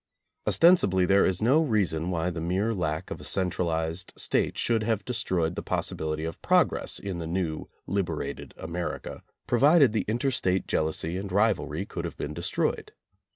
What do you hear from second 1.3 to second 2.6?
no reason why the